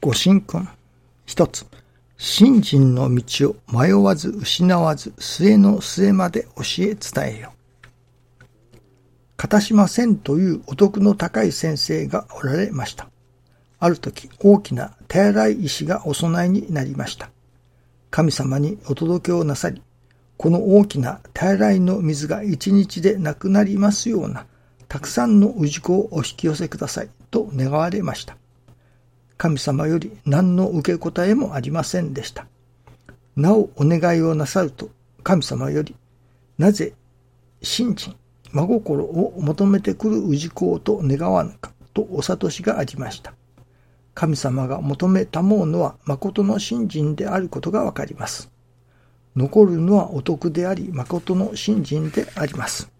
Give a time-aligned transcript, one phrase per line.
[0.00, 0.68] ご神君。
[1.24, 1.66] 一つ。
[2.18, 7.52] 信心の道を迷わず失わず末の末まで教え伝えよ。
[9.36, 13.08] 片島千というお得の高い先生がおられました。
[13.78, 17.30] ある時大きな手洗い石がお供えになりました。
[18.10, 19.82] 神様にお届けをなさり、
[20.36, 24.46] この大きな手洗いの水が一日でなくなりますような、
[24.88, 28.36] たくさんの氏子をお引き寄せくださいと願われました。
[29.36, 32.46] 神様より何の受け答えもありませんでした。
[33.36, 34.88] なおお願いをなさると
[35.22, 35.94] 神様より、
[36.58, 36.94] なぜ
[37.62, 38.16] 信心、
[38.52, 43.34] 真心を求めてくる氏子と願わぬかとお悟しがありました。
[44.14, 48.50] 神様が求めたもうのは誠の信心であることがわかります。
[49.34, 52.90] 残るのはお得であり誠の信心であります。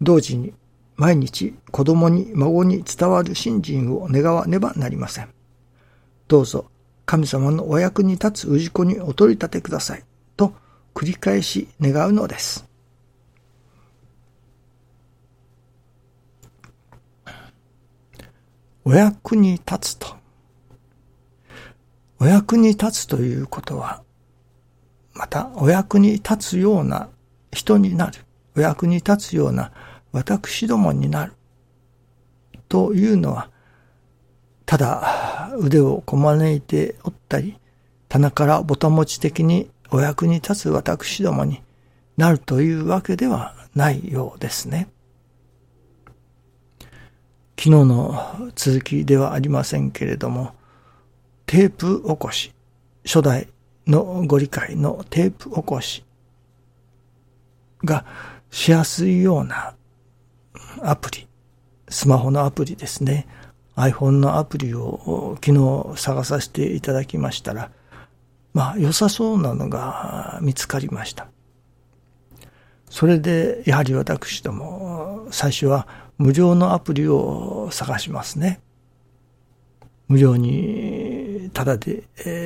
[0.00, 0.54] 同時に
[0.96, 5.28] 毎日子供に孫に伝わる信心を願わねばなりません。
[6.28, 6.70] どうぞ
[7.04, 10.02] 神様のお役に立つ氏子にお取り立てください
[10.36, 10.54] と
[10.94, 12.66] 繰り返し願うのです。
[18.84, 20.14] お役に立つと。
[22.20, 24.04] お役に立つということは、
[25.12, 27.08] またお役に立つような
[27.50, 28.20] 人になる。
[28.56, 29.72] お役に立つような
[30.16, 31.34] 私どもになる。
[32.70, 33.50] というのは、
[34.64, 37.58] ただ腕をこまねいておったり、
[38.08, 41.62] 棚からぼたもち的にお役に立つ私どもに
[42.16, 44.88] なるというわけではないようですね。
[47.58, 50.54] 昨日の続きではありませんけれども、
[51.44, 52.54] テープ起こし、
[53.04, 53.48] 初代
[53.86, 56.04] のご理解のテープ起こし
[57.84, 58.06] が
[58.50, 59.76] しやすいような
[60.82, 61.26] アプリ、
[61.88, 63.26] スマホのアプリですね。
[63.76, 67.70] iPhone のアプリを昨日探させていただきましたら、
[68.54, 71.28] まあ良さそうなのが見つかりました。
[72.88, 75.86] それでやはり私ども最初は
[76.18, 78.60] 無料のアプリを探しますね。
[80.08, 82.04] 無料にただで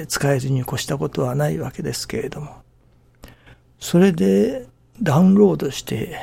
[0.08, 2.62] 使えるに越したことはないわけですけれども。
[3.78, 4.66] それで
[5.02, 6.16] ダウンロードして、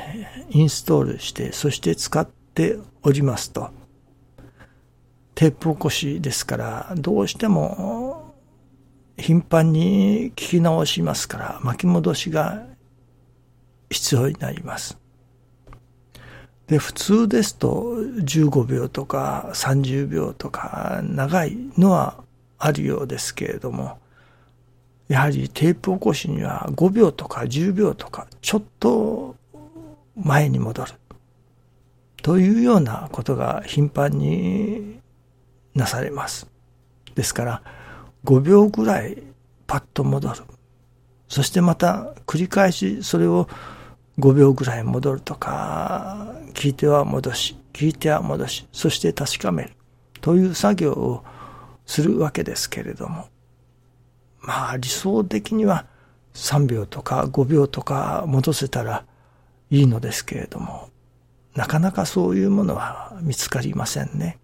[0.50, 3.70] インストールして、そして使っておりますと、
[5.34, 8.34] テープ起こしですから、どうしても
[9.16, 12.66] 頻繁に聞き直しますから、巻き戻しが
[13.90, 14.96] 必要になります。
[16.68, 22.22] で、普通ですと15秒とか30秒とか長いのは
[22.58, 23.98] あるようですけれども、
[25.08, 29.36] やはりテープ起こしには5秒とか10秒とかちょっと
[30.16, 30.92] 前に戻る
[32.22, 35.00] というようなことが頻繁に
[35.74, 36.46] なされます。
[37.14, 37.62] ですから
[38.24, 39.22] 5秒ぐらい
[39.66, 40.42] パッと戻る。
[41.28, 43.48] そしてまた繰り返しそれを
[44.18, 49.70] 5秒ぐらい戻るとか、聞いては戻し、聞いては戻し、そして確かめる
[50.20, 51.24] という作業を
[51.86, 53.28] するわけですけれども、
[54.40, 55.86] まあ理想的には
[56.34, 59.04] 3秒とか5秒とか戻せたら
[59.70, 60.90] いいのですけれども、
[61.54, 64.38] なかなかそういうものは見つかりませんね。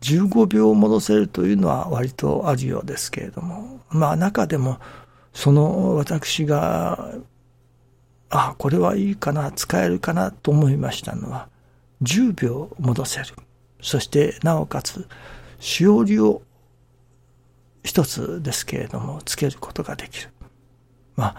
[0.00, 4.78] 15秒戻せるというのは割とあるようですけれども、まあ中でも
[5.32, 7.14] その私が、
[8.30, 11.48] あ、これはいいかな、使えるかなと思いましたのは、
[12.02, 13.26] 10秒戻せる。
[13.80, 15.06] そしてなおかつ、
[15.60, 16.42] しおりを
[17.88, 20.28] 一つですけれども、つけることができる。
[21.16, 21.36] まあ、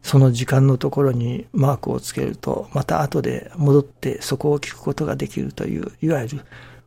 [0.00, 6.40] その時間のところにマークをつけると、また後で戻ってそこを聞くことができるという、いわゆる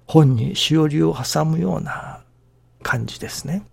[0.07, 2.23] 本にしおりを挟むような
[2.81, 3.63] 感じですね。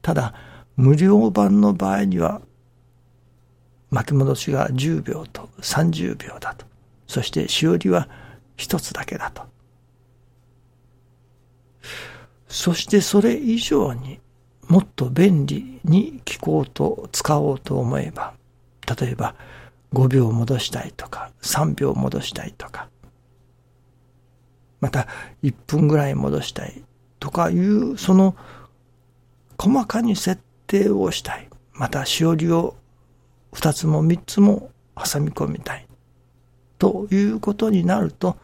[0.00, 0.32] ただ、
[0.76, 2.40] 無料版の場合には、
[3.90, 6.64] 巻き戻しが10秒と30秒だと。
[7.06, 8.08] そしてしおりは
[8.56, 9.42] 一つだけだと。
[12.48, 14.23] そしてそれ以上に
[14.68, 18.34] もっと便利に聞こうと使おうと思えば、
[18.98, 19.34] 例えば
[19.92, 22.88] 5秒戻したいとか、3秒戻したいとか、
[24.80, 25.06] また
[25.42, 26.82] 1分ぐらい戻したい
[27.18, 28.36] とかいう、その
[29.58, 31.48] 細かに設定をしたい。
[31.72, 32.76] またしおりを
[33.52, 35.86] 2つも3つも挟み込みたい。
[36.78, 38.36] ということになると、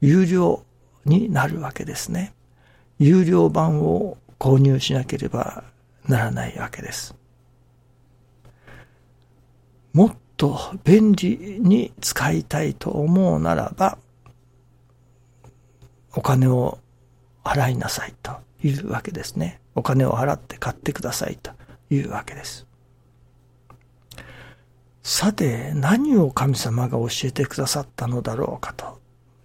[0.00, 0.64] 有料
[1.04, 2.34] になるわけですね。
[2.98, 5.64] 有料版を購入しなければ
[6.06, 7.14] ならないわけです。
[9.92, 13.98] もっと便利に使いたいと思うならば、
[16.14, 16.78] お金を
[17.44, 19.60] 洗いなさいというわけですね。
[19.74, 21.52] お金を払って買ってくださいと
[21.90, 22.66] いうわけです。
[25.02, 29.00] さて、何を神様が教えてくださったのだろうかと、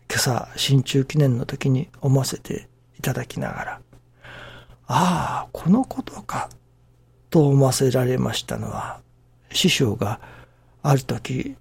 [0.10, 2.68] 今朝、新中記念の時に思わせて
[2.98, 3.82] いただきながら、
[4.94, 6.50] ああ、このことか、
[7.30, 9.00] と思わせられましたのは、
[9.50, 10.20] 師匠が
[10.84, 11.56] ある時、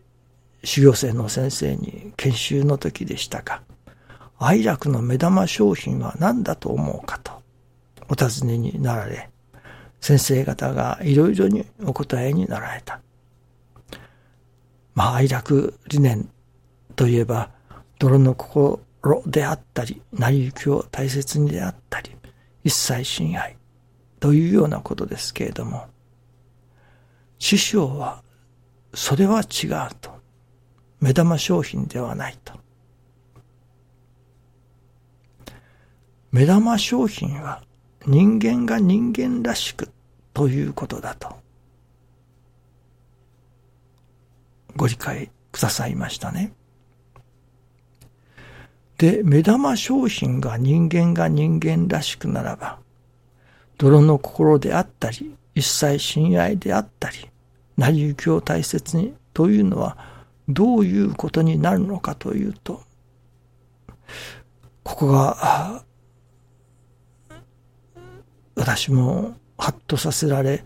[0.64, 3.62] 修行生の先生に研修の時でしたか、
[4.36, 7.40] 愛楽の目玉商品は何だと思うかと
[8.08, 9.30] お尋ねになられ、
[10.00, 13.00] 先生方がいろいろにお答えになられた。
[14.96, 16.28] まあ、愛楽理念
[16.96, 17.50] といえば、
[18.00, 18.80] 泥の心
[19.24, 22.10] であったり、成り行きを大切にであったり、
[22.64, 23.56] 一切親愛
[24.18, 25.86] というようなことですけれども、
[27.38, 28.22] 師匠は、
[28.94, 30.10] それは違うと。
[31.00, 32.52] 目玉商品ではないと。
[36.30, 37.64] 目玉商品は
[38.06, 39.90] 人間が人間らしく
[40.32, 41.34] ということだと。
[44.76, 46.52] ご理解くださいましたね。
[49.00, 52.80] で、目玉商品が人間が人間らしくならば、
[53.78, 57.16] 泥の心であったり、一切親愛であったり、
[57.78, 59.96] 成り行きを大切にというのは
[60.50, 62.82] どういうことになるのかというと、
[64.82, 65.82] ここが、
[68.54, 70.62] 私もハッとさせられ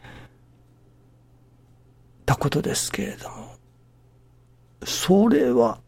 [2.27, 3.55] たことですけれども、
[4.83, 5.84] それは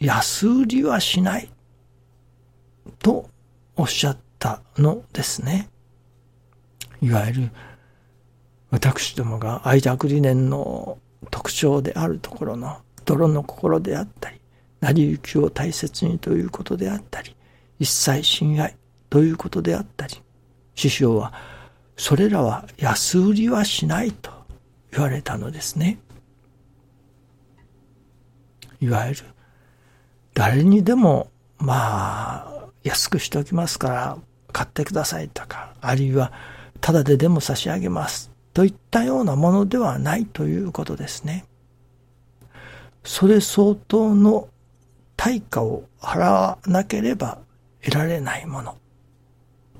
[0.00, 1.50] 安売りはしない
[2.98, 3.28] と
[3.76, 5.68] おっしゃったのですね。
[7.02, 7.50] いわゆる
[8.70, 10.98] 私どもが愛着理念の
[11.30, 14.40] 特徴であるところの泥の心であったり、
[14.80, 17.36] 成り行きを大切にということであったり、
[17.78, 18.76] 一切親愛
[19.10, 20.22] ということであったり、
[20.74, 21.34] 師匠は
[21.96, 24.30] それらは安売りはしないと
[24.92, 25.98] 言われたのですね。
[28.80, 29.24] いわゆる
[30.40, 34.18] 誰にでもまあ安くしておきますから
[34.52, 36.32] 買ってくださいとか、あるいは
[36.80, 41.44] ただででも差し上げますといったようなものではないということですね。
[43.04, 44.48] それ相当の
[45.14, 47.36] 対価を払わなければ
[47.84, 48.78] 得られないもの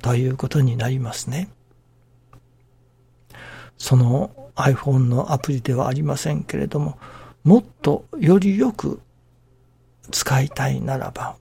[0.02, 1.48] ということになりますね。
[3.78, 6.98] その iPhone のアプリではありませんけれども、
[7.44, 9.00] もっとよりよく
[10.10, 11.36] 使いたいならば、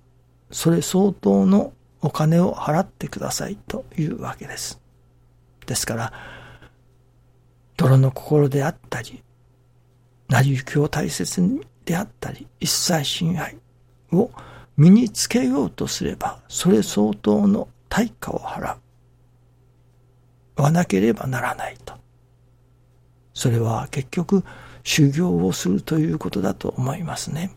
[0.52, 4.80] それ相当のお金を払ってくださいというわけです。
[5.66, 6.14] ですから、
[7.78, 9.24] 泥の心であったり、
[10.30, 13.58] 成り行きを大切にであったり、一切親愛
[14.12, 14.32] を
[14.78, 18.78] 身につけようとすれば、それ相当の対価を払
[20.56, 21.94] わなければならないと。
[23.34, 24.44] それは結局
[24.84, 27.52] 修行をするということだと思いますね。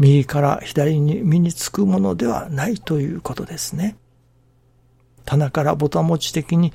[0.00, 3.98] 右から左に身につくものではないということですね。
[5.26, 6.72] 棚からぼたもち的に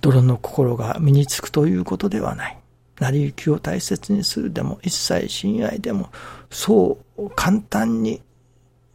[0.00, 2.58] 泥の心が身につくということではない。
[3.00, 6.10] 成り行きを大切にするでも、一切親愛でも、
[6.48, 8.22] そう簡単に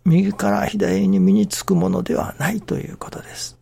[0.06, 3.60] 右から左に身につくものではないということです。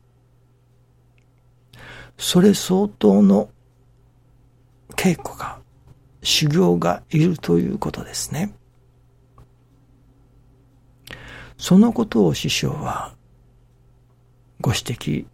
[2.19, 3.49] それ相当の
[4.95, 5.57] 稽古が、
[6.21, 8.53] 修行がいるということですね。
[11.59, 13.13] そのことを師匠は
[14.61, 15.25] ご指摘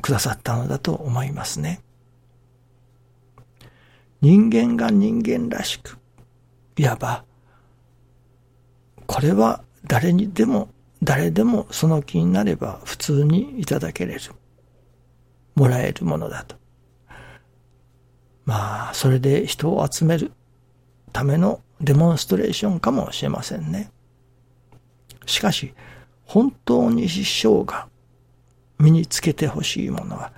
[0.00, 1.80] くださったのだと思いますね。
[4.20, 5.98] 人間が人間らしく、
[6.76, 7.24] いわば、
[9.06, 10.68] これは誰にでも、
[11.02, 14.20] 誰でもその気になれば普通にいただけれる。
[15.56, 16.54] もらえるものだと。
[18.44, 20.30] まあ、それで人を集める
[21.12, 23.90] ためのデモンストレーションかもしれませんね。
[25.28, 25.74] しかし、
[26.24, 27.86] 本当に師匠が
[28.78, 30.32] 身につけてほしいものは、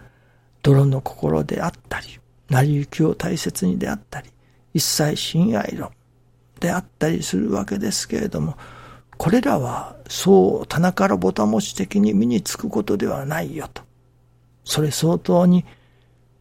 [0.63, 2.19] 泥の心であったり、
[2.49, 4.31] 成り行きを大切にであったり、
[4.75, 5.91] 一切親愛論
[6.59, 8.57] であったりするわけですけれども、
[9.17, 13.83] これらはそう棚からぼたもち的に身につくことではないよと。
[14.65, 15.65] それ相当に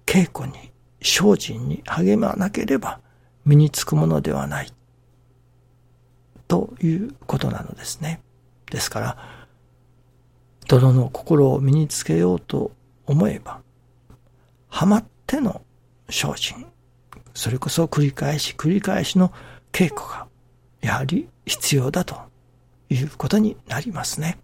[0.05, 2.99] 稽古に、精進に励まなければ
[3.45, 4.73] 身につくものではない。
[6.47, 8.21] ということなのですね。
[8.69, 9.17] ですから、
[10.67, 12.71] 泥の心を身につけようと
[13.05, 13.61] 思えば、
[14.67, 15.61] ハマっての
[16.09, 16.65] 精進、
[17.33, 19.33] それこそ繰り返し繰り返しの
[19.71, 20.27] 稽古が、
[20.81, 22.15] やはり必要だと
[22.89, 24.39] いうことになりますね。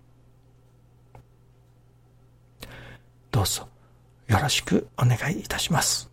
[3.31, 3.67] どうぞ
[4.27, 6.09] よろしくお願いいたします。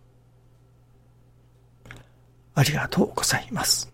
[2.55, 3.92] ありがとうございます。